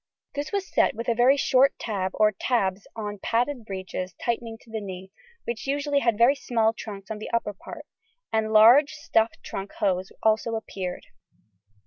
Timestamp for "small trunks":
6.33-7.11